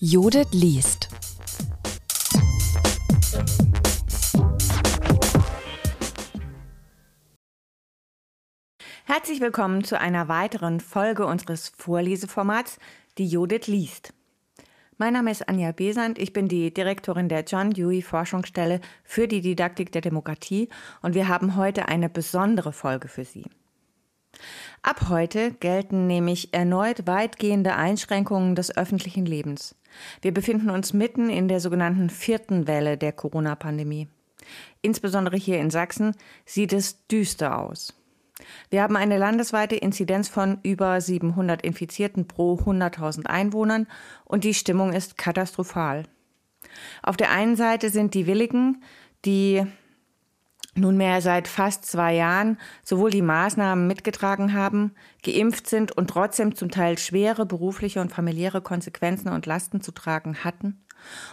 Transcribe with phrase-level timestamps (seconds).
[0.00, 1.08] Judith liest.
[9.04, 12.78] Herzlich willkommen zu einer weiteren Folge unseres Vorleseformats,
[13.18, 14.14] die Judith liest.
[14.98, 19.40] Mein Name ist Anja Besant, ich bin die Direktorin der John Dewey Forschungsstelle für die
[19.40, 20.68] Didaktik der Demokratie
[21.02, 23.44] und wir haben heute eine besondere Folge für Sie.
[24.82, 29.74] Ab heute gelten nämlich erneut weitgehende Einschränkungen des öffentlichen Lebens.
[30.22, 34.08] Wir befinden uns mitten in der sogenannten vierten Welle der Corona-Pandemie.
[34.82, 36.14] Insbesondere hier in Sachsen
[36.44, 37.94] sieht es düster aus.
[38.70, 43.86] Wir haben eine landesweite Inzidenz von über 700 Infizierten pro 100.000 Einwohnern
[44.24, 46.04] und die Stimmung ist katastrophal.
[47.02, 48.82] Auf der einen Seite sind die Willigen,
[49.24, 49.66] die
[50.78, 56.70] nunmehr seit fast zwei Jahren sowohl die Maßnahmen mitgetragen haben, geimpft sind und trotzdem zum
[56.70, 60.84] Teil schwere berufliche und familiäre Konsequenzen und Lasten zu tragen hatten.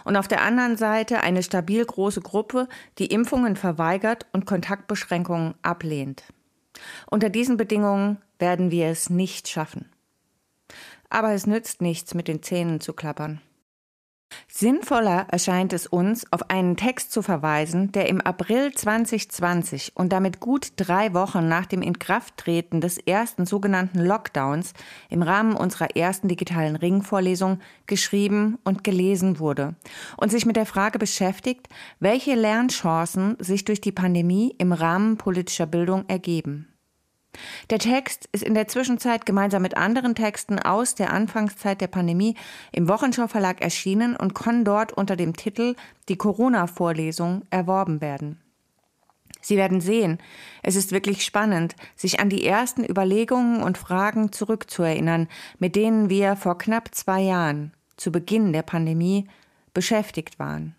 [0.04, 6.24] Und auf der anderen Seite eine stabil große Gruppe, die Impfungen verweigert und Kontaktbeschränkungen ablehnt.
[7.10, 9.90] Unter diesen Bedingungen werden wir es nicht schaffen.
[11.08, 13.40] Aber es nützt nichts, mit den Zähnen zu klappern.
[14.48, 20.40] Sinnvoller erscheint es uns, auf einen Text zu verweisen, der im April 2020 und damit
[20.40, 24.72] gut drei Wochen nach dem Inkrafttreten des ersten sogenannten Lockdowns
[25.10, 29.74] im Rahmen unserer ersten digitalen Ringvorlesung geschrieben und gelesen wurde
[30.16, 31.68] und sich mit der Frage beschäftigt,
[32.00, 36.75] welche Lernchancen sich durch die Pandemie im Rahmen politischer Bildung ergeben.
[37.70, 42.36] Der Text ist in der Zwischenzeit gemeinsam mit anderen Texten aus der Anfangszeit der Pandemie
[42.72, 45.74] im Wochenschau Verlag erschienen und kann dort unter dem Titel
[46.08, 48.40] Die Corona-Vorlesung erworben werden.
[49.40, 50.18] Sie werden sehen,
[50.64, 55.28] es ist wirklich spannend, sich an die ersten Überlegungen und Fragen zurückzuerinnern,
[55.60, 59.28] mit denen wir vor knapp zwei Jahren, zu Beginn der Pandemie,
[59.72, 60.74] beschäftigt waren.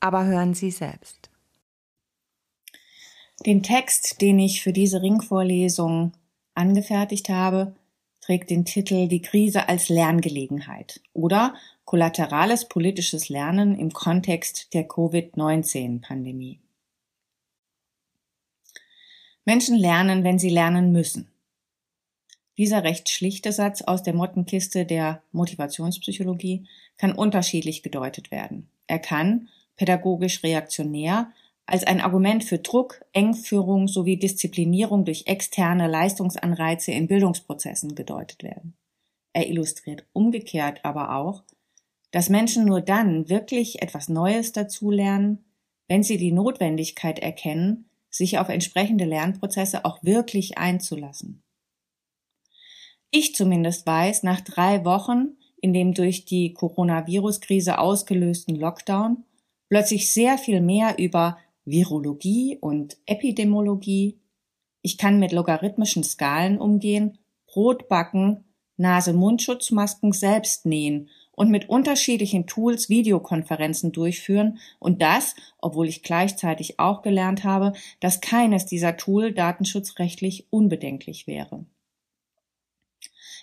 [0.00, 1.27] Aber hören Sie selbst.
[3.46, 6.12] Den Text, den ich für diese Ringvorlesung
[6.54, 7.74] angefertigt habe,
[8.20, 11.54] trägt den Titel Die Krise als Lerngelegenheit oder
[11.84, 16.60] Kollaterales politisches Lernen im Kontext der Covid-19-Pandemie.
[19.46, 21.30] Menschen lernen, wenn sie lernen müssen.
[22.58, 26.66] Dieser recht schlichte Satz aus der Mottenkiste der Motivationspsychologie
[26.98, 28.68] kann unterschiedlich gedeutet werden.
[28.88, 31.32] Er kann pädagogisch reaktionär
[31.68, 38.74] als ein Argument für Druck, Engführung sowie Disziplinierung durch externe Leistungsanreize in Bildungsprozessen gedeutet werden.
[39.34, 41.44] Er illustriert umgekehrt aber auch,
[42.10, 45.44] dass Menschen nur dann wirklich etwas Neues dazulernen,
[45.88, 51.42] wenn sie die Notwendigkeit erkennen, sich auf entsprechende Lernprozesse auch wirklich einzulassen.
[53.10, 59.24] Ich zumindest weiß, nach drei Wochen in dem durch die Coronavirus-Krise ausgelösten Lockdown
[59.68, 61.36] plötzlich sehr viel mehr über
[61.70, 64.18] Virologie und Epidemiologie.
[64.82, 68.44] Ich kann mit logarithmischen Skalen umgehen, Brot backen,
[68.76, 77.02] Nase-Mundschutzmasken selbst nähen und mit unterschiedlichen Tools Videokonferenzen durchführen und das, obwohl ich gleichzeitig auch
[77.02, 81.64] gelernt habe, dass keines dieser Tool datenschutzrechtlich unbedenklich wäre.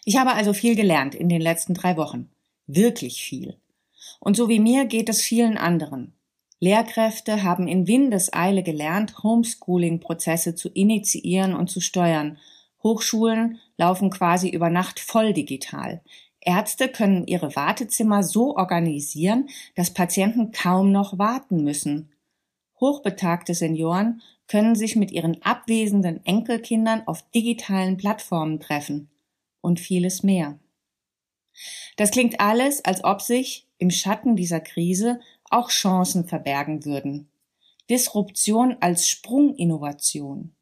[0.03, 2.29] Ich habe also viel gelernt in den letzten drei Wochen.
[2.67, 3.57] Wirklich viel.
[4.19, 6.14] Und so wie mir geht es vielen anderen.
[6.65, 12.39] Lehrkräfte haben in Windeseile gelernt, Homeschooling-Prozesse zu initiieren und zu steuern.
[12.81, 16.01] Hochschulen laufen quasi über Nacht voll digital.
[16.41, 22.09] Ärzte können ihre Wartezimmer so organisieren, dass Patienten kaum noch warten müssen.
[22.79, 29.11] Hochbetagte Senioren können sich mit ihren abwesenden Enkelkindern auf digitalen Plattformen treffen
[29.61, 30.57] und vieles mehr.
[31.95, 35.19] Das klingt alles, als ob sich im Schatten dieser Krise
[35.55, 37.29] auch Chancen verbergen würden.
[37.89, 40.55] Disruption als Sprunginnovation.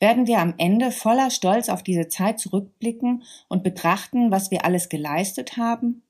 [0.00, 4.88] Werden wir am Ende voller Stolz auf diese Zeit zurückblicken und betrachten, was wir alles
[4.88, 6.02] geleistet haben?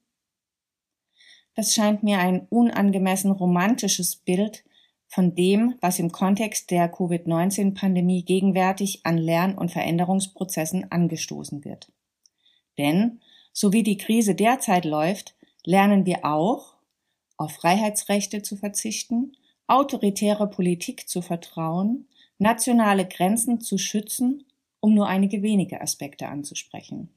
[1.55, 4.65] Das scheint mir ein unangemessen romantisches Bild
[5.09, 11.93] von dem, was im Kontext der Covid-19-Pandemie gegenwärtig an Lern- und Veränderungsprozessen angestoßen wird.
[12.79, 13.21] Denn,
[13.53, 15.35] so wie die Krise derzeit läuft,
[15.65, 16.80] lernen wir auch,
[17.41, 19.33] auf Freiheitsrechte zu verzichten,
[19.67, 22.07] autoritäre Politik zu vertrauen,
[22.39, 24.45] nationale Grenzen zu schützen,
[24.81, 27.09] um nur einige wenige Aspekte anzusprechen.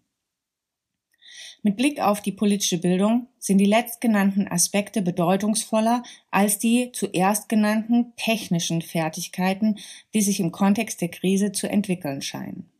[1.62, 8.14] Mit Blick auf die politische Bildung sind die letztgenannten Aspekte bedeutungsvoller als die zuerst genannten
[8.16, 9.78] technischen Fertigkeiten,
[10.14, 12.73] die sich im Kontext der Krise zu entwickeln scheinen.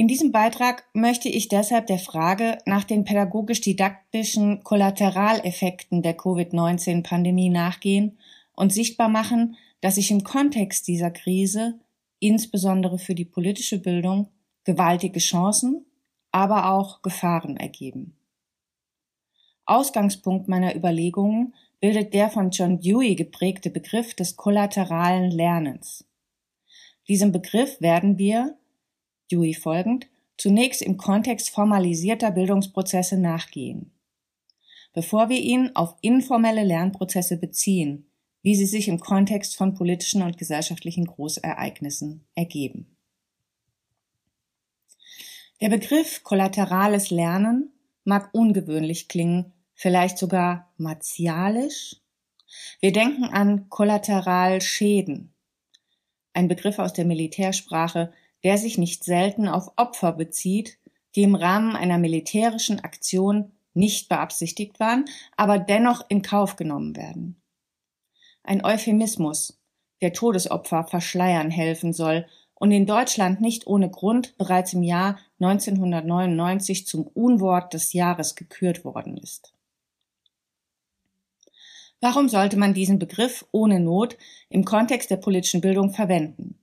[0.00, 8.16] In diesem Beitrag möchte ich deshalb der Frage nach den pädagogisch-didaktischen Kollateraleffekten der Covid-19-Pandemie nachgehen
[8.54, 11.80] und sichtbar machen, dass sich im Kontext dieser Krise,
[12.20, 14.28] insbesondere für die politische Bildung,
[14.62, 15.84] gewaltige Chancen,
[16.30, 18.16] aber auch Gefahren ergeben.
[19.64, 26.04] Ausgangspunkt meiner Überlegungen bildet der von John Dewey geprägte Begriff des kollateralen Lernens.
[27.08, 28.56] Diesem Begriff werden wir,
[29.30, 33.92] Dewey folgend, zunächst im Kontext formalisierter Bildungsprozesse nachgehen.
[34.92, 38.10] Bevor wir ihn auf informelle Lernprozesse beziehen,
[38.42, 42.96] wie sie sich im Kontext von politischen und gesellschaftlichen Großereignissen ergeben.
[45.60, 47.72] Der Begriff kollaterales Lernen
[48.04, 51.96] mag ungewöhnlich klingen, vielleicht sogar martialisch.
[52.80, 55.34] Wir denken an Kollateralschäden,
[56.32, 58.12] ein Begriff aus der Militärsprache,
[58.44, 60.78] der sich nicht selten auf Opfer bezieht,
[61.14, 65.04] die im Rahmen einer militärischen Aktion nicht beabsichtigt waren,
[65.36, 67.40] aber dennoch in Kauf genommen werden.
[68.42, 69.60] Ein Euphemismus,
[70.00, 76.86] der Todesopfer verschleiern helfen soll und in Deutschland nicht ohne Grund bereits im Jahr 1999
[76.86, 79.52] zum Unwort des Jahres gekürt worden ist.
[82.00, 84.16] Warum sollte man diesen Begriff ohne Not
[84.50, 86.57] im Kontext der politischen Bildung verwenden?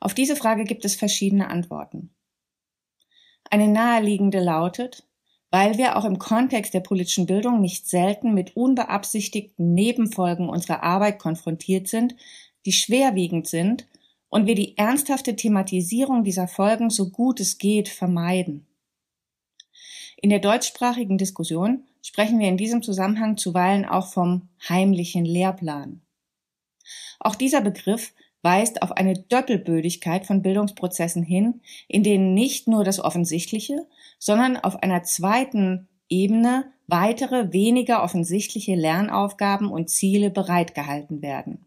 [0.00, 2.14] Auf diese Frage gibt es verschiedene Antworten.
[3.50, 5.06] Eine naheliegende lautet,
[5.50, 11.18] weil wir auch im Kontext der politischen Bildung nicht selten mit unbeabsichtigten Nebenfolgen unserer Arbeit
[11.18, 12.16] konfrontiert sind,
[12.66, 13.86] die schwerwiegend sind
[14.28, 18.66] und wir die ernsthafte Thematisierung dieser Folgen so gut es geht vermeiden.
[20.16, 26.00] In der deutschsprachigen Diskussion sprechen wir in diesem Zusammenhang zuweilen auch vom heimlichen Lehrplan.
[27.20, 28.12] Auch dieser Begriff
[28.46, 33.88] weist auf eine Doppelbödigkeit von Bildungsprozessen hin, in denen nicht nur das Offensichtliche,
[34.20, 41.66] sondern auf einer zweiten Ebene weitere, weniger offensichtliche Lernaufgaben und Ziele bereitgehalten werden.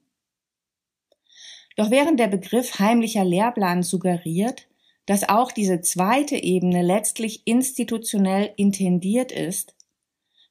[1.76, 4.70] Doch während der Begriff heimlicher Lehrplan suggeriert,
[5.06, 9.76] dass auch diese zweite Ebene letztlich institutionell intendiert ist,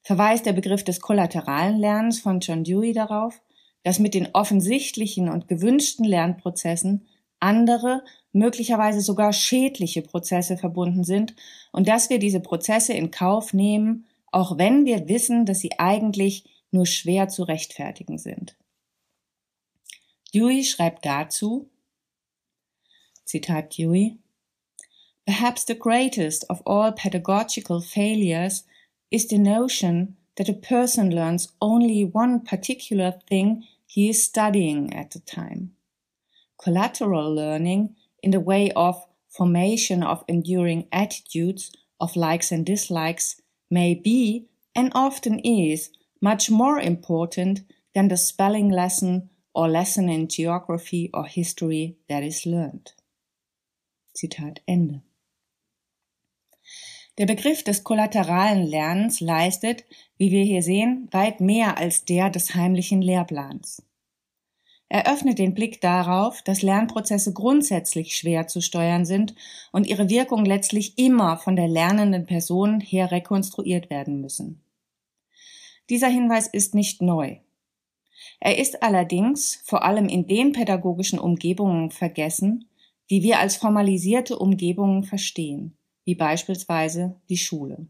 [0.03, 3.41] verweist der Begriff des kollateralen Lernens von John Dewey darauf,
[3.83, 7.07] dass mit den offensichtlichen und gewünschten Lernprozessen
[7.39, 11.35] andere, möglicherweise sogar schädliche Prozesse verbunden sind
[11.71, 16.43] und dass wir diese Prozesse in Kauf nehmen, auch wenn wir wissen, dass sie eigentlich
[16.71, 18.55] nur schwer zu rechtfertigen sind.
[20.33, 21.69] Dewey schreibt dazu,
[23.25, 24.17] Zitat Dewey,
[25.25, 28.65] Perhaps the greatest of all pedagogical failures
[29.11, 35.11] is the notion that a person learns only one particular thing he is studying at
[35.11, 35.71] the time.
[36.57, 37.93] Collateral learning
[38.23, 44.93] in the way of formation of enduring attitudes of likes and dislikes may be and
[44.95, 45.89] often is
[46.21, 47.59] much more important
[47.93, 52.93] than the spelling lesson or lesson in geography or history that is learned.
[54.17, 55.01] Zitat Ende.
[57.19, 59.83] Der Begriff des kollateralen Lernens leistet,
[60.17, 63.83] wie wir hier sehen, weit mehr als der des heimlichen Lehrplans.
[64.87, 69.35] Er öffnet den Blick darauf, dass Lernprozesse grundsätzlich schwer zu steuern sind
[69.73, 74.61] und ihre Wirkung letztlich immer von der lernenden Person her rekonstruiert werden müssen.
[75.89, 77.35] Dieser Hinweis ist nicht neu.
[78.39, 82.69] Er ist allerdings vor allem in den pädagogischen Umgebungen vergessen,
[83.09, 85.75] die wir als formalisierte Umgebungen verstehen
[86.09, 87.85] wie beispielsweise die Schule.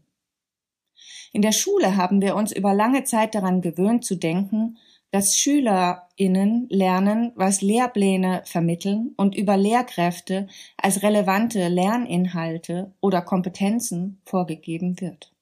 [1.32, 4.76] In der Schule haben wir uns über lange Zeit daran gewöhnt zu denken,
[5.10, 15.00] dass SchülerInnen lernen, was Lehrpläne vermitteln und über Lehrkräfte als relevante Lerninhalte oder Kompetenzen vorgegeben
[15.00, 15.32] wird.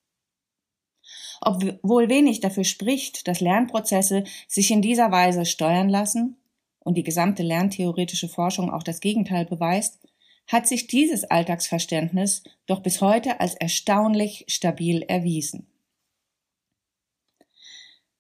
[1.41, 6.37] Obwohl wenig dafür spricht, dass Lernprozesse sich in dieser Weise steuern lassen
[6.79, 9.99] und die gesamte lerntheoretische Forschung auch das Gegenteil beweist,
[10.49, 15.67] hat sich dieses Alltagsverständnis doch bis heute als erstaunlich stabil erwiesen.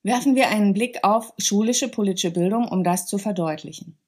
[0.02, 3.98] Werfen wir einen Blick auf schulische politische Bildung, um das zu verdeutlichen.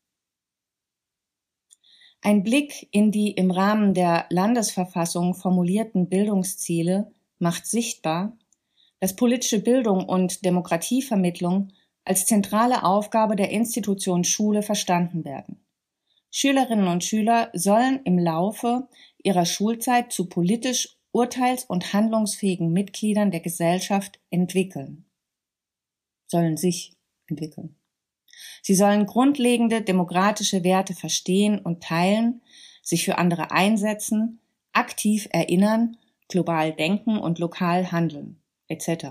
[2.23, 8.37] Ein Blick in die im Rahmen der Landesverfassung formulierten Bildungsziele macht sichtbar,
[9.01, 11.73] dass politische Bildung und Demokratievermittlung
[12.05, 15.65] als zentrale Aufgabe der Institution Schule verstanden werden.
[16.31, 23.41] Schülerinnen und Schüler sollen im Laufe ihrer Schulzeit zu politisch urteils- und handlungsfähigen Mitgliedern der
[23.41, 25.07] Gesellschaft entwickeln.
[26.27, 26.97] Sollen sich
[27.27, 27.77] entwickeln.
[28.63, 32.43] Sie sollen grundlegende demokratische Werte verstehen und teilen,
[32.83, 34.41] sich für andere einsetzen,
[34.73, 35.97] aktiv erinnern,
[36.29, 39.07] global denken und lokal handeln, etc.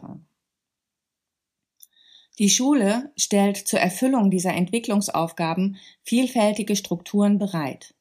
[2.39, 7.93] Die Schule stellt zur Erfüllung dieser Entwicklungsaufgaben vielfältige Strukturen bereit.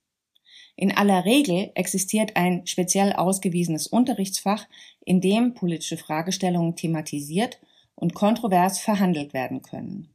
[0.77, 4.69] In aller Regel existiert ein speziell ausgewiesenes Unterrichtsfach,
[5.05, 7.59] in dem politische Fragestellungen thematisiert
[7.97, 10.15] und kontrovers verhandelt werden können.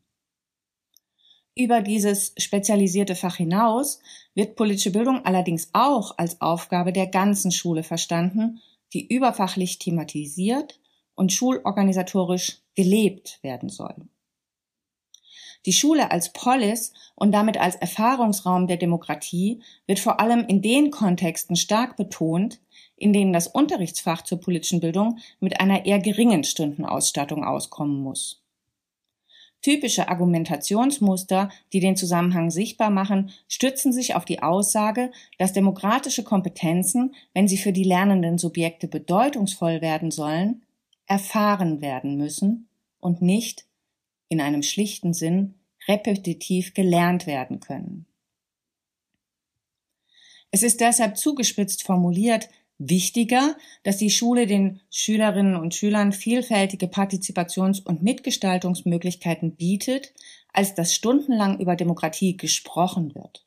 [1.54, 4.00] Über dieses spezialisierte Fach hinaus
[4.36, 8.62] wird politische Bildung allerdings auch als Aufgabe der ganzen Schule verstanden,
[8.94, 10.80] die überfachlich thematisiert
[11.14, 13.96] und schulorganisatorisch gelebt werden soll.
[15.66, 20.92] Die Schule als Polis und damit als Erfahrungsraum der Demokratie wird vor allem in den
[20.92, 22.60] Kontexten stark betont,
[22.98, 28.44] in denen das Unterrichtsfach zur politischen Bildung mit einer eher geringen Stundenausstattung auskommen muss.
[29.62, 37.16] Typische Argumentationsmuster, die den Zusammenhang sichtbar machen, stützen sich auf die Aussage, dass demokratische Kompetenzen,
[37.34, 40.64] wenn sie für die lernenden Subjekte bedeutungsvoll werden sollen,
[41.08, 42.68] erfahren werden müssen
[43.00, 43.66] und nicht
[44.34, 45.54] in einem schlichten Sinn
[45.88, 48.08] repetitiv gelernt werden können.
[50.52, 52.50] Es ist deshalb zugespitzt formuliert
[52.80, 60.14] wichtiger, dass die Schule den Schülerinnen und Schülern vielfältige Partizipations- und Mitgestaltungsmöglichkeiten bietet,
[60.52, 63.46] als dass stundenlang über Demokratie gesprochen wird.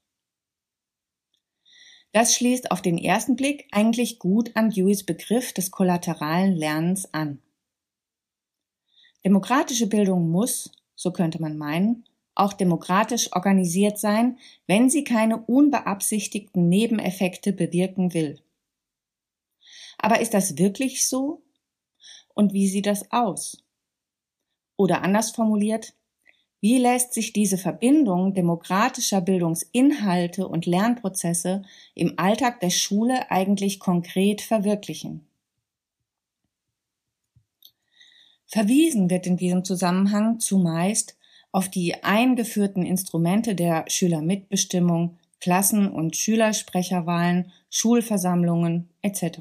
[2.12, 7.42] Das schließt auf den ersten Blick eigentlich gut an Deweys Begriff des kollateralen Lernens an.
[9.26, 12.04] Demokratische Bildung muss, so könnte man meinen,
[12.36, 18.40] auch demokratisch organisiert sein, wenn sie keine unbeabsichtigten Nebeneffekte bewirken will.
[19.98, 21.42] Aber ist das wirklich so?
[22.34, 23.64] Und wie sieht das aus?
[24.76, 25.96] Oder anders formuliert,
[26.60, 31.62] wie lässt sich diese Verbindung demokratischer Bildungsinhalte und Lernprozesse
[31.96, 35.25] im Alltag der Schule eigentlich konkret verwirklichen?
[38.46, 41.16] Verwiesen wird in diesem Zusammenhang zumeist
[41.52, 49.40] auf die eingeführten Instrumente der Schülermitbestimmung, Klassen- und Schülersprecherwahlen, Schulversammlungen etc.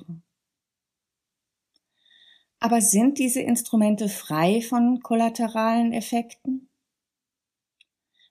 [2.60, 6.68] Aber sind diese Instrumente frei von kollateralen Effekten?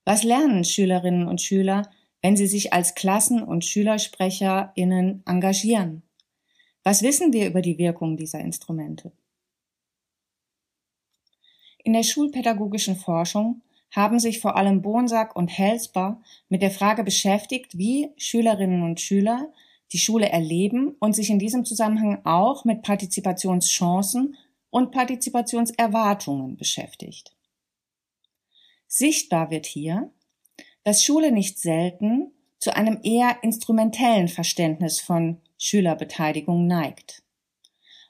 [0.04, 1.90] Was lernen Schülerinnen und Schüler,
[2.20, 6.02] wenn sie sich als Klassen- und Schülersprecherinnen engagieren?
[6.82, 9.12] Was wissen wir über die Wirkung dieser Instrumente?
[11.84, 13.60] In der schulpädagogischen Forschung
[13.92, 19.52] haben sich vor allem Bonsack und Helsper mit der Frage beschäftigt, wie Schülerinnen und Schüler
[19.92, 24.36] die Schule erleben und sich in diesem Zusammenhang auch mit Partizipationschancen
[24.70, 27.36] und Partizipationserwartungen beschäftigt.
[28.88, 30.10] Sichtbar wird hier,
[30.84, 37.22] dass Schule nicht selten zu einem eher instrumentellen Verständnis von Schülerbeteiligung neigt.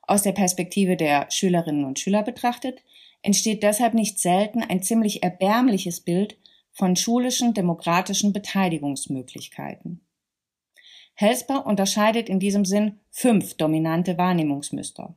[0.03, 2.83] Aus der Perspektive der Schülerinnen und Schüler betrachtet
[3.25, 6.37] entsteht deshalb nicht selten ein ziemlich erbärmliches Bild
[6.71, 10.03] von schulischen demokratischen Beteiligungsmöglichkeiten.
[11.15, 15.17] Helsper unterscheidet in diesem Sinn fünf dominante Wahrnehmungsmuster.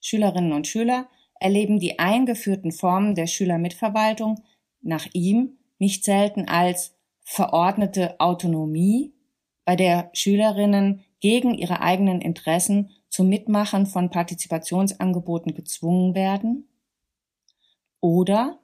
[0.00, 4.42] Schülerinnen und Schüler erleben die eingeführten Formen der Schülermitverwaltung
[4.80, 9.12] nach ihm nicht selten als verordnete Autonomie,
[9.64, 16.67] bei der Schülerinnen gegen ihre eigenen Interessen zum Mitmachen von Partizipationsangeboten gezwungen werden,
[18.00, 18.58] oder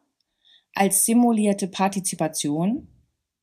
[0.75, 2.89] als simulierte Partizipation,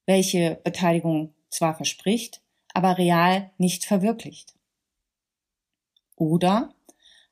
[0.05, 2.41] welche Beteiligung zwar verspricht,
[2.73, 4.53] aber real nicht verwirklicht.
[6.15, 6.73] Oder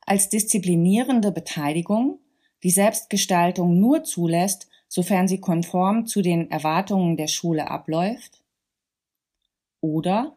[0.06, 2.18] als disziplinierende Beteiligung,
[2.62, 8.42] die Selbstgestaltung nur zulässt, sofern sie konform zu den Erwartungen der Schule abläuft.
[9.80, 10.34] Oder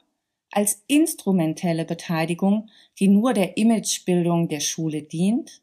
[0.51, 5.61] als instrumentelle Beteiligung, die nur der Imagebildung der Schule dient.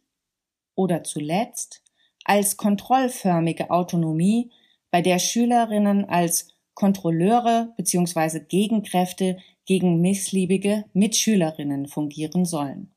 [0.74, 1.82] Oder zuletzt
[2.24, 4.50] als kontrollförmige Autonomie,
[4.90, 8.40] bei der Schülerinnen als Kontrolleure bzw.
[8.40, 12.94] Gegenkräfte gegen missliebige Mitschülerinnen fungieren sollen.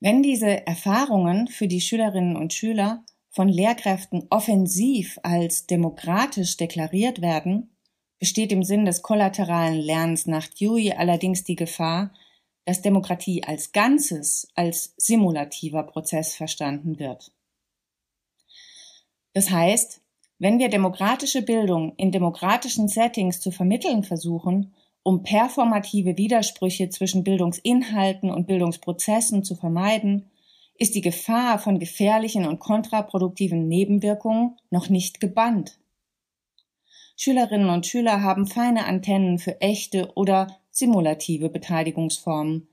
[0.00, 7.76] Wenn diese Erfahrungen für die Schülerinnen und Schüler von Lehrkräften offensiv als demokratisch deklariert werden,
[8.18, 12.12] besteht im Sinn des kollateralen Lernens nach Dewey allerdings die Gefahr,
[12.64, 17.32] dass Demokratie als Ganzes als simulativer Prozess verstanden wird.
[19.32, 20.00] Das heißt,
[20.38, 28.30] wenn wir demokratische Bildung in demokratischen Settings zu vermitteln versuchen, um performative Widersprüche zwischen Bildungsinhalten
[28.30, 30.30] und Bildungsprozessen zu vermeiden,
[30.74, 35.78] ist die Gefahr von gefährlichen und kontraproduktiven Nebenwirkungen noch nicht gebannt.
[37.16, 42.68] Schülerinnen und Schüler haben feine Antennen für echte oder simulative Beteiligungsformen.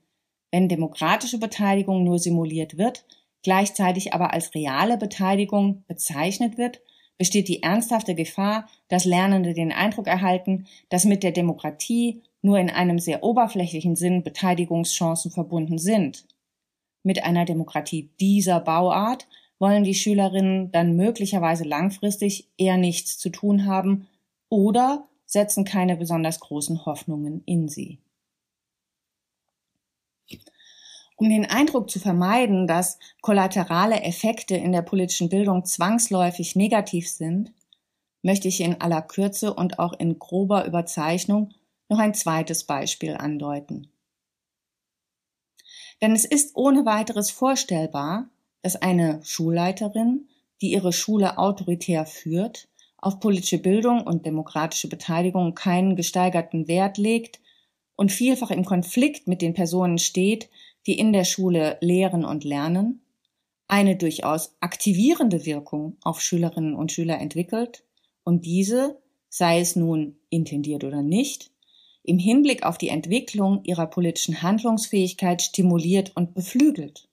[0.52, 3.06] Wenn demokratische Beteiligung nur simuliert wird,
[3.44, 6.82] gleichzeitig aber als reale Beteiligung bezeichnet wird,
[7.18, 12.70] besteht die ernsthafte Gefahr, dass Lernende den Eindruck erhalten, dass mit der Demokratie nur in
[12.70, 16.26] einem sehr oberflächlichen Sinn Beteiligungschancen verbunden sind.
[17.04, 19.28] Mit einer Demokratie dieser Bauart
[19.60, 24.08] wollen die Schülerinnen dann möglicherweise langfristig eher nichts zu tun haben
[24.50, 28.00] oder setzen keine besonders großen Hoffnungen in sie.
[31.18, 37.52] Um den Eindruck zu vermeiden, dass kollaterale Effekte in der politischen Bildung zwangsläufig negativ sind,
[38.22, 41.54] möchte ich in aller Kürze und auch in grober Überzeichnung
[41.90, 43.90] noch ein zweites Beispiel andeuten.
[46.02, 48.30] Denn es ist ohne weiteres vorstellbar,
[48.62, 50.28] dass eine Schulleiterin,
[50.62, 52.68] die ihre Schule autoritär führt,
[52.98, 57.40] auf politische Bildung und demokratische Beteiligung keinen gesteigerten Wert legt
[57.96, 60.50] und vielfach im Konflikt mit den Personen steht,
[60.86, 63.02] die in der Schule lehren und lernen,
[63.68, 67.84] eine durchaus aktivierende Wirkung auf Schülerinnen und Schüler entwickelt
[68.24, 71.52] und diese, sei es nun intendiert oder nicht,
[72.04, 77.10] im Hinblick auf die Entwicklung ihrer politischen Handlungsfähigkeit stimuliert und beflügelt.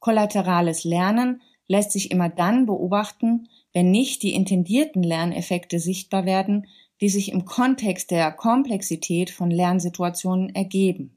[0.00, 6.66] Kollaterales Lernen lässt sich immer dann beobachten, wenn nicht die intendierten Lerneffekte sichtbar werden,
[7.00, 11.16] die sich im Kontext der Komplexität von Lernsituationen ergeben.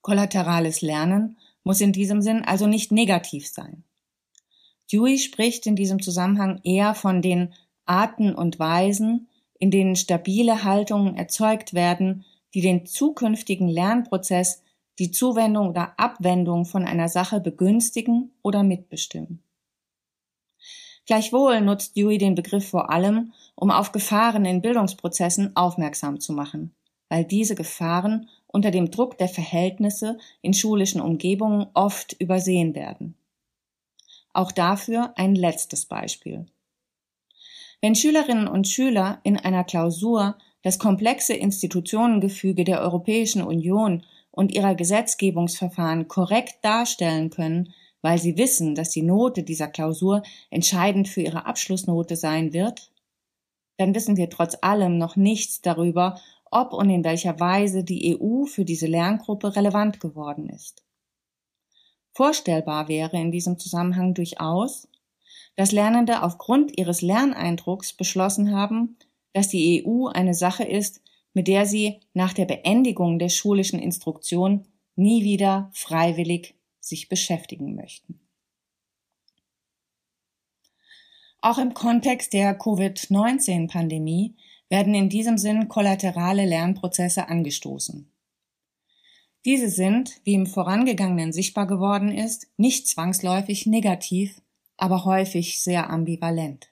[0.00, 3.84] Kollaterales Lernen muss in diesem Sinn also nicht negativ sein.
[4.92, 7.52] Dewey spricht in diesem Zusammenhang eher von den
[7.86, 14.62] Arten und Weisen, in denen stabile Haltungen erzeugt werden, die den zukünftigen Lernprozess,
[14.98, 19.42] die Zuwendung oder Abwendung von einer Sache begünstigen oder mitbestimmen.
[21.06, 26.74] Gleichwohl nutzt Dewey den Begriff vor allem, um auf Gefahren in Bildungsprozessen aufmerksam zu machen,
[27.08, 33.14] weil diese Gefahren unter dem Druck der Verhältnisse in schulischen Umgebungen oft übersehen werden.
[34.32, 36.46] Auch dafür ein letztes Beispiel.
[37.80, 44.74] Wenn Schülerinnen und Schüler in einer Klausur das komplexe Institutionengefüge der Europäischen Union und ihrer
[44.74, 47.72] Gesetzgebungsverfahren korrekt darstellen können,
[48.06, 52.92] weil sie wissen, dass die Note dieser Klausur entscheidend für ihre Abschlussnote sein wird,
[53.78, 58.44] dann wissen wir trotz allem noch nichts darüber, ob und in welcher Weise die EU
[58.44, 60.84] für diese Lerngruppe relevant geworden ist.
[62.12, 64.86] Vorstellbar wäre in diesem Zusammenhang durchaus,
[65.56, 68.98] dass Lernende aufgrund ihres Lerneindrucks beschlossen haben,
[69.32, 71.02] dass die EU eine Sache ist,
[71.34, 74.64] mit der sie nach der Beendigung der schulischen Instruktion
[74.94, 76.55] nie wieder freiwillig
[76.88, 78.20] sich beschäftigen möchten.
[81.40, 84.34] Auch im Kontext der Covid-19-Pandemie
[84.68, 88.10] werden in diesem Sinn kollaterale Lernprozesse angestoßen.
[89.44, 94.40] Diese sind, wie im vorangegangenen sichtbar geworden ist, nicht zwangsläufig negativ,
[94.76, 96.68] aber häufig sehr ambivalent.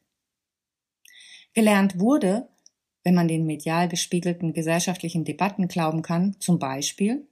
[1.53, 2.48] Gelernt wurde,
[3.05, 7.29] wenn man den medial gespiegelten gesellschaftlichen Debatten glauben kann, zum Beispiel,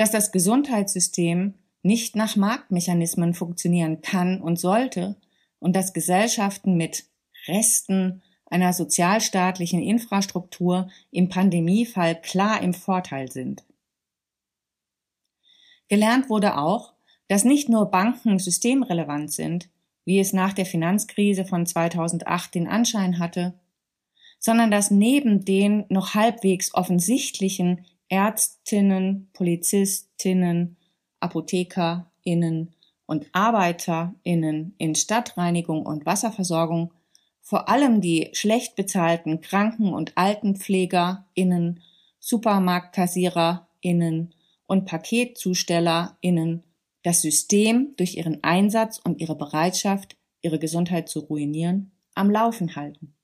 [0.00, 5.16] dass das Gesundheitssystem nicht nach Marktmechanismen funktionieren kann und sollte
[5.58, 7.04] und dass Gesellschaften mit
[7.46, 13.62] Resten einer sozialstaatlichen Infrastruktur im Pandemiefall klar im Vorteil sind.
[15.88, 16.94] Gelernt wurde auch,
[17.28, 19.68] dass nicht nur Banken systemrelevant sind,
[20.06, 23.52] wie es nach der Finanzkrise von 2008 den Anschein hatte,
[24.38, 30.76] sondern dass neben den noch halbwegs offensichtlichen Ärztinnen, Polizistinnen,
[31.20, 32.74] Apothekerinnen
[33.06, 36.92] und Arbeiterinnen in Stadtreinigung und Wasserversorgung
[37.40, 41.82] vor allem die schlecht bezahlten Kranken- und Altenpflegerinnen,
[42.20, 44.34] Supermarktkassiererinnen
[44.66, 46.62] und Paketzustellerinnen
[47.02, 53.14] das System durch ihren Einsatz und ihre Bereitschaft, ihre Gesundheit zu ruinieren, am Laufen halten.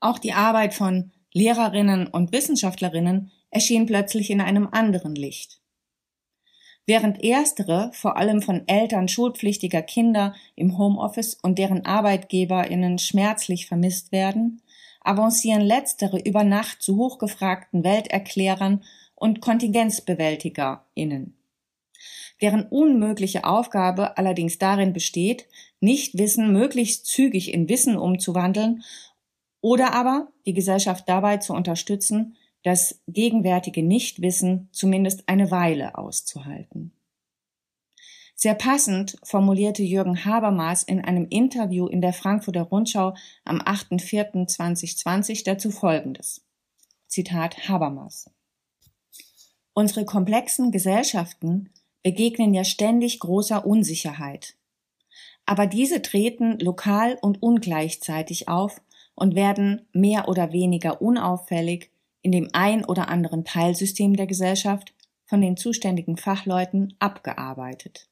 [0.00, 5.60] Auch die Arbeit von Lehrerinnen und Wissenschaftlerinnen erschien plötzlich in einem anderen Licht.
[6.86, 14.12] Während erstere vor allem von Eltern schulpflichtiger Kinder im Homeoffice und deren Arbeitgeberinnen schmerzlich vermisst
[14.12, 14.62] werden,
[15.02, 18.82] avancieren letztere über Nacht zu hochgefragten Welterklärern
[19.14, 21.36] und Kontingenzbewältigerinnen
[22.42, 25.46] deren unmögliche Aufgabe allerdings darin besteht,
[25.80, 28.82] nicht Wissen möglichst zügig in Wissen umzuwandeln
[29.60, 36.92] oder aber die Gesellschaft dabei zu unterstützen, das gegenwärtige Nichtwissen zumindest eine Weile auszuhalten.
[38.34, 43.14] Sehr passend formulierte Jürgen Habermas in einem Interview in der Frankfurter Rundschau
[43.44, 46.42] am 8.4.2020 dazu Folgendes.
[47.06, 48.30] Zitat Habermas.
[49.72, 51.70] Unsere komplexen Gesellschaften
[52.02, 54.54] begegnen ja ständig großer Unsicherheit.
[55.46, 58.82] Aber diese treten lokal und ungleichzeitig auf
[59.16, 61.90] und werden mehr oder weniger unauffällig
[62.22, 68.08] in dem ein oder anderen Teilsystem der Gesellschaft von den zuständigen Fachleuten abgearbeitet.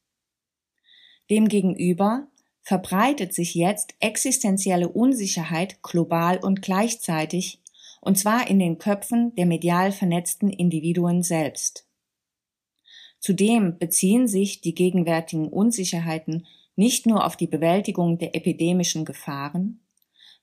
[1.30, 2.26] Demgegenüber
[2.62, 7.60] verbreitet sich jetzt existenzielle Unsicherheit global und gleichzeitig,
[8.00, 11.86] und zwar in den Köpfen der medial vernetzten Individuen selbst.
[13.20, 19.80] Zudem beziehen sich die gegenwärtigen Unsicherheiten nicht nur auf die Bewältigung der epidemischen Gefahren,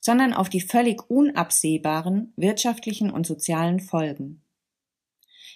[0.02, 4.42] sondern auf die völlig unabsehbaren wirtschaftlichen und sozialen Folgen.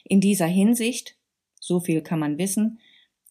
[0.05, 1.17] In dieser Hinsicht,
[1.59, 2.79] so viel kann man wissen,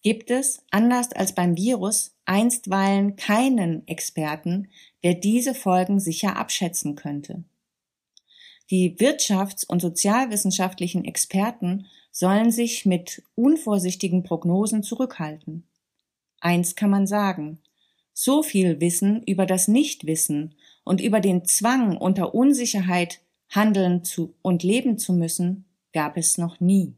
[0.03, 4.69] gibt es, anders als beim Virus, einstweilen keinen Experten,
[5.03, 7.45] der diese Folgen sicher abschätzen könnte.
[8.71, 15.65] Die wirtschafts- und sozialwissenschaftlichen Experten sollen sich mit unvorsichtigen Prognosen zurückhalten.
[16.41, 17.61] Eins kann man sagen,
[18.13, 24.63] so viel Wissen über das Nichtwissen und über den Zwang unter Unsicherheit handeln zu und
[24.63, 26.95] leben zu müssen, gab es noch nie.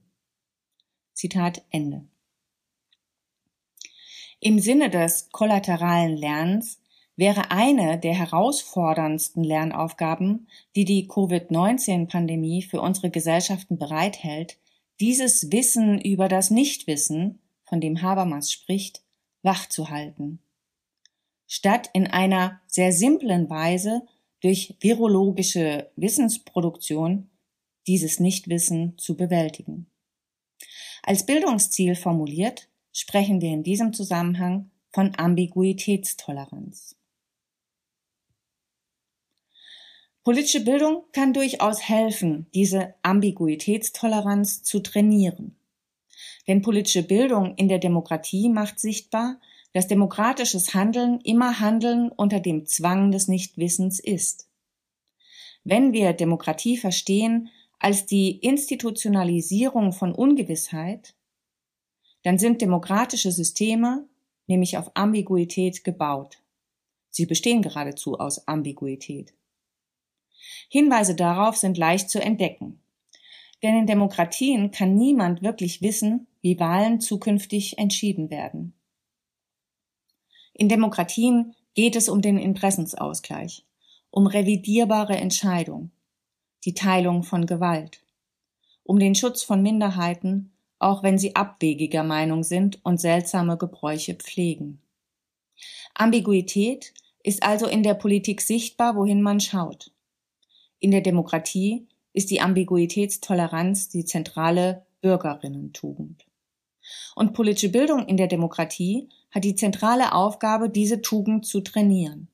[1.15, 2.05] Zitat Ende.
[4.41, 6.81] Im Sinne des kollateralen Lernens
[7.17, 14.59] wäre eine der herausforderndsten Lernaufgaben, die die Covid-19-Pandemie für unsere Gesellschaften bereithält,
[15.01, 19.03] dieses Wissen über das Nichtwissen, von dem Habermas spricht,
[19.43, 20.41] wachzuhalten.
[21.47, 24.03] Statt in einer sehr simplen Weise
[24.41, 27.31] durch virologische Wissensproduktion
[27.87, 29.87] dieses Nichtwissen zu bewältigen.
[31.03, 36.97] Als Bildungsziel formuliert sprechen wir in diesem Zusammenhang von Ambiguitätstoleranz.
[40.25, 45.57] Politische Bildung kann durchaus helfen, diese Ambiguitätstoleranz zu trainieren.
[46.49, 49.41] Denn politische Bildung in der Demokratie macht sichtbar,
[49.77, 54.49] dass demokratisches Handeln immer Handeln unter dem Zwang des Nichtwissens ist.
[55.65, 61.15] Wenn wir Demokratie verstehen als die Institutionalisierung von Ungewissheit,
[62.23, 64.09] dann sind demokratische Systeme
[64.47, 66.39] nämlich auf Ambiguität gebaut.
[67.11, 69.35] Sie bestehen geradezu aus Ambiguität.
[70.71, 72.81] Hinweise darauf sind leicht zu entdecken.
[73.63, 78.73] Denn in Demokratien kann niemand wirklich wissen, wie Wahlen zukünftig entschieden werden.
[80.59, 83.65] In Demokratien geht es um den Interessensausgleich,
[84.11, 85.91] um revidierbare Entscheidung,
[86.65, 88.03] die Teilung von Gewalt,
[88.83, 94.81] um den Schutz von Minderheiten auch wenn sie abwegiger Meinung sind und seltsame Gebräuche pflegen.
[95.95, 96.93] Ambiguität
[97.23, 99.91] ist also in der Politik sichtbar, wohin man schaut.
[100.79, 106.27] In der Demokratie ist die Ambiguitätstoleranz die zentrale Bürgerinnentugend.
[107.15, 112.29] Und politische Bildung in der Demokratie hat die zentrale Aufgabe, diese Tugend zu trainieren.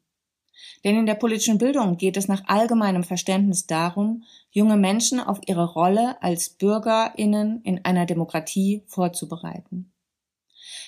[0.85, 5.73] Denn in der politischen Bildung geht es nach allgemeinem Verständnis darum, junge Menschen auf ihre
[5.73, 9.93] Rolle als Bürgerinnen in einer Demokratie vorzubereiten.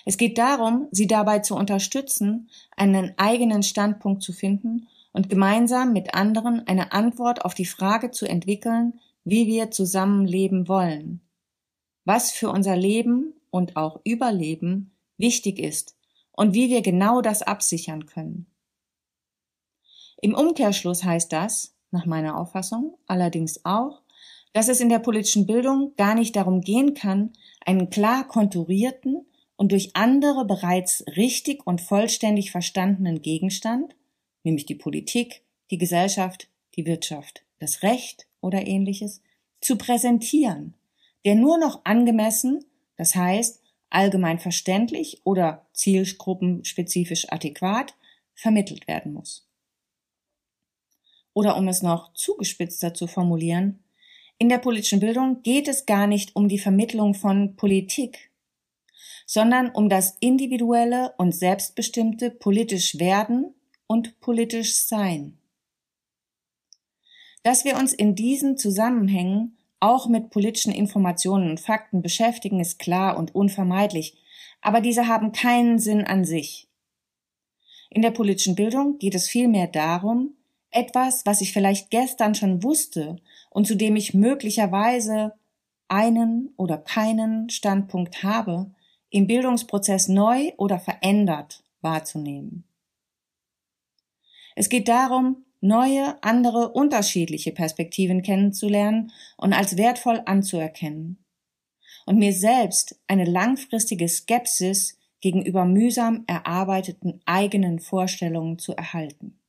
[0.04, 6.14] Es geht darum, sie dabei zu unterstützen, einen eigenen Standpunkt zu finden und gemeinsam mit
[6.14, 11.20] anderen eine Antwort auf die Frage zu entwickeln, wie wir zusammenleben wollen,
[12.04, 15.96] was für unser Leben und auch Überleben wichtig ist
[16.32, 18.46] und wie wir genau das absichern können.
[20.20, 24.02] Im Umkehrschluss heißt das, nach meiner Auffassung, allerdings auch,
[24.52, 27.32] dass es in der politischen Bildung gar nicht darum gehen kann,
[27.64, 33.94] einen klar konturierten und durch andere bereits richtig und vollständig verstandenen Gegenstand,
[34.42, 39.22] nämlich die Politik, die Gesellschaft, die Wirtschaft, das Recht oder ähnliches,
[39.60, 40.74] zu präsentieren,
[41.24, 42.64] der nur noch angemessen,
[42.96, 43.60] das heißt
[43.94, 47.94] allgemein verständlich oder zielgruppenspezifisch adäquat
[48.34, 49.48] vermittelt werden muss.
[51.32, 53.84] Oder um es noch zugespitzter zu formulieren,
[54.38, 58.30] in der politischen Bildung geht es gar nicht um die Vermittlung von Politik,
[59.26, 63.54] sondern um das individuelle und selbstbestimmte politisch werden
[63.86, 65.38] und politisch sein.
[67.42, 73.18] Dass wir uns in diesen Zusammenhängen auch mit politischen Informationen und Fakten beschäftigen, ist klar
[73.18, 74.16] und unvermeidlich,
[74.62, 76.68] aber diese haben keinen Sinn an sich.
[77.90, 80.36] In der politischen Bildung geht es vielmehr darum,
[80.70, 83.16] etwas, was ich vielleicht gestern schon wusste
[83.50, 85.34] und zu dem ich möglicherweise
[85.88, 88.72] einen oder keinen Standpunkt habe,
[89.10, 92.64] im Bildungsprozess neu oder verändert wahrzunehmen.
[94.56, 101.24] Es geht darum, neue, andere, unterschiedliche Perspektiven kennenzulernen und als wertvoll anzuerkennen.
[102.06, 109.40] Und mir selbst eine langfristige Skepsis gegenüber mühsam erarbeiteten eigenen Vorstellungen zu erhalten.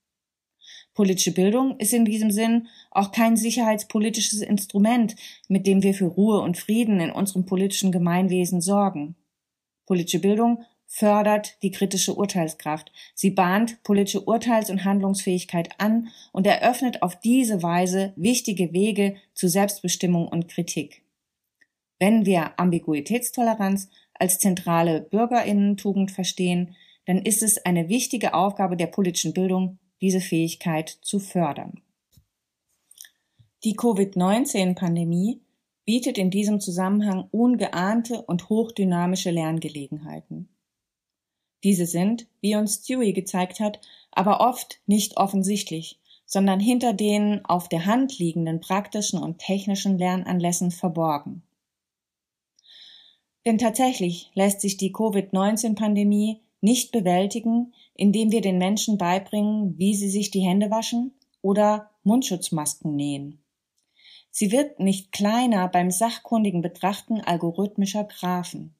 [0.93, 5.17] Politische Bildung ist in diesem Sinn auch kein sicherheitspolitisches Instrument,
[5.49, 9.17] mit dem wir für Ruhe und Frieden in unserem politischen Gemeinwesen sorgen.
[9.85, 10.63] Politische Bildung
[10.95, 12.89] fördert die kritische Urteilskraft.
[13.15, 19.49] Sie bahnt politische Urteils- und Handlungsfähigkeit an und eröffnet auf diese Weise wichtige Wege zu
[19.49, 21.03] Selbstbestimmung und Kritik.
[21.99, 29.33] Wenn wir Ambiguitätstoleranz als zentrale Bürgerinnentugend verstehen, dann ist es eine wichtige Aufgabe der politischen
[29.33, 31.81] Bildung, diese Fähigkeit zu fördern.
[33.65, 35.41] Die Covid-19-Pandemie
[35.83, 40.54] bietet in diesem Zusammenhang ungeahnte und hochdynamische Lerngelegenheiten.
[41.65, 43.79] Diese sind, wie uns Stewie gezeigt hat,
[44.11, 50.69] aber oft nicht offensichtlich, sondern hinter den auf der Hand liegenden praktischen und technischen Lernanlässen
[50.69, 51.41] verborgen.
[53.47, 60.09] Denn tatsächlich lässt sich die Covid-19-Pandemie nicht bewältigen, indem wir den Menschen beibringen, wie sie
[60.09, 63.43] sich die Hände waschen oder Mundschutzmasken nähen.
[64.29, 68.75] Sie wird nicht kleiner beim sachkundigen Betrachten algorithmischer Graphen.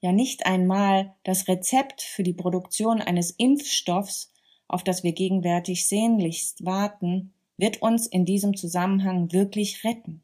[0.00, 4.32] Ja nicht einmal das Rezept für die Produktion eines Impfstoffs,
[4.68, 10.22] auf das wir gegenwärtig sehnlichst warten, wird uns in diesem Zusammenhang wirklich retten.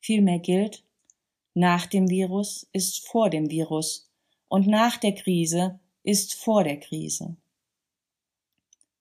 [0.00, 0.84] Vielmehr gilt,
[1.52, 4.10] nach dem Virus ist vor dem Virus
[4.48, 7.36] und nach der Krise ist vor der Krise.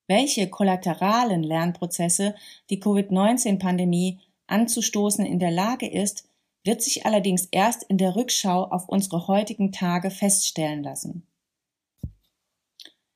[0.08, 2.36] Welche kollateralen Lernprozesse
[2.70, 6.28] die Covid-19-Pandemie anzustoßen in der Lage ist,
[6.64, 11.28] wird sich allerdings erst in der Rückschau auf unsere heutigen Tage feststellen lassen.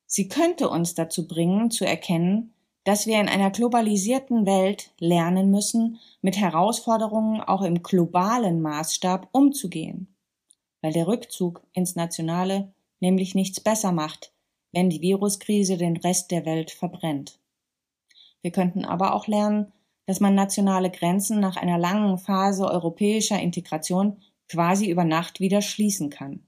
[0.06, 6.00] Sie könnte uns dazu bringen, zu erkennen, dass wir in einer globalisierten Welt lernen müssen,
[6.22, 10.14] mit Herausforderungen auch im globalen Maßstab umzugehen
[10.82, 14.32] weil der Rückzug ins Nationale nämlich nichts besser macht,
[14.72, 17.40] wenn die Viruskrise den Rest der Welt verbrennt.
[18.42, 19.74] Wir könnten aber auch lernen,
[20.08, 24.18] dass man nationale Grenzen nach einer langen Phase europäischer Integration
[24.50, 26.48] quasi über Nacht wieder schließen kann.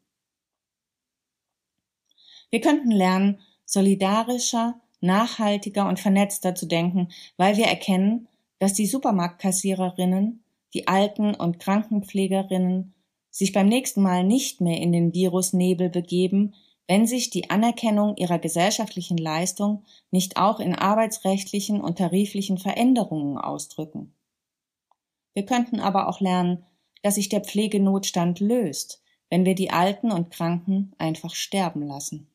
[2.50, 10.44] Wir könnten lernen, solidarischer, nachhaltiger und vernetzter zu denken, weil wir erkennen, dass die Supermarktkassiererinnen,
[10.74, 12.94] die Alten- und Krankenpflegerinnen
[13.30, 16.56] sich beim nächsten Mal nicht mehr in den Virusnebel begeben,
[16.90, 24.16] wenn sich die Anerkennung ihrer gesellschaftlichen Leistung nicht auch in arbeitsrechtlichen und tariflichen Veränderungen ausdrücken.
[25.36, 26.66] Wir könnten aber auch lernen,
[27.04, 32.28] dass sich der Pflegenotstand löst, wenn wir die Alten und Kranken einfach sterben lassen.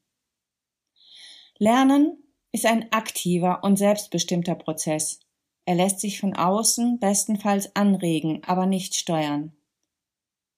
[1.59, 2.17] Lernen
[2.53, 5.19] ist ein aktiver und selbstbestimmter Prozess.
[5.65, 9.53] Er lässt sich von außen bestenfalls anregen, aber nicht steuern.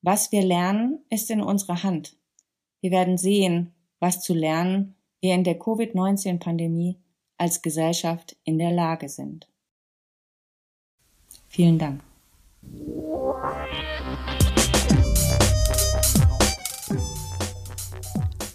[0.03, 2.19] Was wir lernen, ist in unserer Hand.
[2.83, 6.99] Wir werden sehen, was zu lernen wir in der Covid-19-Pandemie
[7.39, 9.49] als Gesellschaft in der Lage sind.
[11.49, 12.03] Vielen Dank.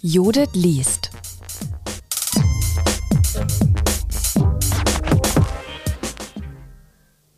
[0.00, 1.11] Judith liest